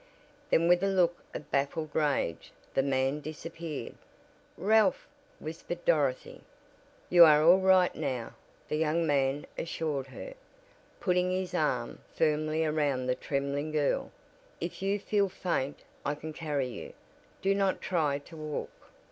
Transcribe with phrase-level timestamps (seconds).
[0.49, 3.93] Then with a look of baffled rage the man disappeared.
[4.57, 6.41] "Ralph!" whispered Dorothy.
[7.11, 8.33] "You are all right now,"
[8.67, 10.33] the young man assured her,
[10.99, 14.11] putting his arm firmly around the trembling girl,
[14.59, 16.93] "if you feel faint I can carry you.
[17.43, 18.71] Do not try to walk."